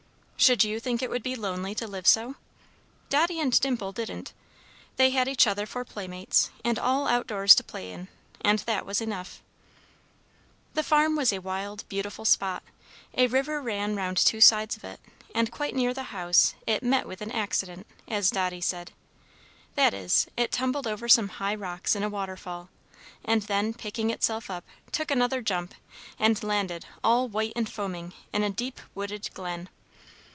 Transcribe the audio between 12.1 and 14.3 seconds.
spot. A river ran round